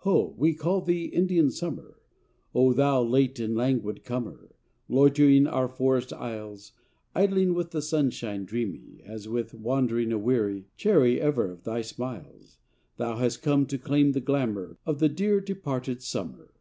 [0.00, 1.98] Ho, we call thee Indian Summer,
[2.54, 4.54] O thou late and languid comer,
[4.90, 6.72] Loitering our forest aisles;
[7.14, 12.58] Idling with the sunshine dreamy, As with wandering a weary, Chary, ever, of thy smiles.
[12.98, 16.52] Thou hast come to claim the glamour Of the dear, departed Summer.